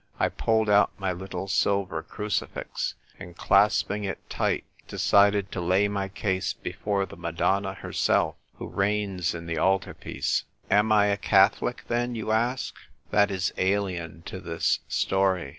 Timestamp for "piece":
9.93-10.43